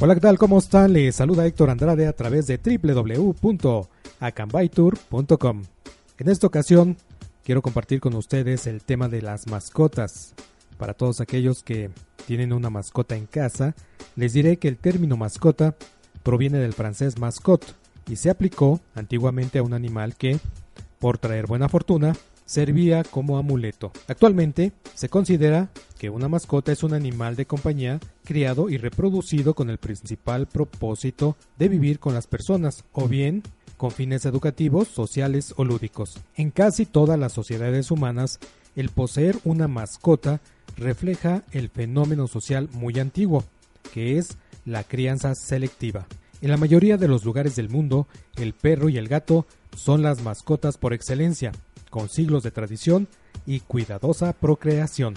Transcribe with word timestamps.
Hola, 0.00 0.14
¿qué 0.14 0.20
tal? 0.20 0.38
¿Cómo 0.38 0.60
están? 0.60 0.92
Les 0.92 1.12
saluda 1.16 1.44
Héctor 1.44 1.70
Andrade 1.70 2.06
a 2.06 2.12
través 2.12 2.46
de 2.46 2.60
www.acambaitour.com. 2.64 5.62
En 6.18 6.28
esta 6.28 6.46
ocasión 6.46 6.96
quiero 7.42 7.62
compartir 7.62 7.98
con 8.00 8.14
ustedes 8.14 8.68
el 8.68 8.80
tema 8.84 9.08
de 9.08 9.22
las 9.22 9.48
mascotas. 9.48 10.34
Para 10.78 10.94
todos 10.94 11.20
aquellos 11.20 11.64
que 11.64 11.90
tienen 12.28 12.52
una 12.52 12.70
mascota 12.70 13.16
en 13.16 13.26
casa, 13.26 13.74
les 14.14 14.34
diré 14.34 14.58
que 14.58 14.68
el 14.68 14.76
término 14.76 15.16
mascota 15.16 15.74
proviene 16.22 16.58
del 16.58 16.74
francés 16.74 17.18
mascotte 17.18 17.66
y 18.08 18.14
se 18.14 18.30
aplicó 18.30 18.78
antiguamente 18.94 19.58
a 19.58 19.64
un 19.64 19.74
animal 19.74 20.14
que, 20.14 20.38
por 21.00 21.18
traer 21.18 21.48
buena 21.48 21.68
fortuna, 21.68 22.12
servía 22.48 23.04
como 23.04 23.36
amuleto. 23.38 23.92
Actualmente 24.08 24.72
se 24.94 25.08
considera 25.08 25.68
que 25.98 26.10
una 26.10 26.28
mascota 26.28 26.72
es 26.72 26.82
un 26.82 26.94
animal 26.94 27.36
de 27.36 27.46
compañía 27.46 28.00
criado 28.24 28.70
y 28.70 28.78
reproducido 28.78 29.54
con 29.54 29.68
el 29.68 29.78
principal 29.78 30.46
propósito 30.46 31.36
de 31.58 31.68
vivir 31.68 31.98
con 31.98 32.14
las 32.14 32.26
personas 32.26 32.84
o 32.92 33.06
bien 33.06 33.42
con 33.76 33.90
fines 33.90 34.24
educativos, 34.24 34.88
sociales 34.88 35.52
o 35.56 35.64
lúdicos. 35.64 36.18
En 36.36 36.50
casi 36.50 36.86
todas 36.86 37.18
las 37.18 37.32
sociedades 37.32 37.90
humanas, 37.90 38.40
el 38.74 38.88
poseer 38.88 39.36
una 39.44 39.68
mascota 39.68 40.40
refleja 40.76 41.42
el 41.52 41.68
fenómeno 41.68 42.28
social 42.28 42.68
muy 42.72 42.98
antiguo, 42.98 43.44
que 43.92 44.18
es 44.18 44.36
la 44.64 44.84
crianza 44.84 45.34
selectiva. 45.34 46.06
En 46.40 46.50
la 46.50 46.56
mayoría 46.56 46.96
de 46.96 47.08
los 47.08 47.24
lugares 47.24 47.56
del 47.56 47.68
mundo, 47.68 48.06
el 48.36 48.52
perro 48.52 48.88
y 48.88 48.96
el 48.96 49.08
gato 49.08 49.46
son 49.76 50.02
las 50.02 50.22
mascotas 50.22 50.76
por 50.78 50.92
excelencia, 50.92 51.52
con 51.90 52.08
siglos 52.08 52.42
de 52.42 52.50
tradición 52.50 53.08
y 53.46 53.60
cuidadosa 53.60 54.32
procreación. 54.32 55.14